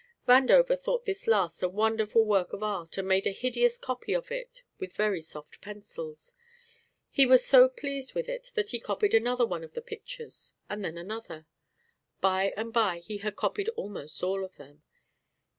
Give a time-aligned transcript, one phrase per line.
[0.27, 4.31] Vandover thought this last a wonderful work of art and made a hideous copy of
[4.31, 6.33] it with very soft pencils.
[7.11, 10.83] He was so pleased with it that he copied another one of the pictures and
[10.83, 11.45] then another.
[12.19, 14.81] By and by he had copied almost all of them.